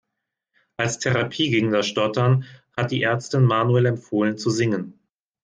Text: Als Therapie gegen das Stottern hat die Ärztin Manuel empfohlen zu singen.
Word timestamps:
Als 0.77 0.97
Therapie 0.97 1.51
gegen 1.51 1.69
das 1.71 1.85
Stottern 1.85 2.45
hat 2.75 2.89
die 2.89 3.03
Ärztin 3.03 3.45
Manuel 3.45 3.85
empfohlen 3.85 4.35
zu 4.35 4.49
singen. 4.49 4.99